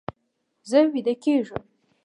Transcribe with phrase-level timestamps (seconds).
[0.69, 1.63] زه ویده کیږم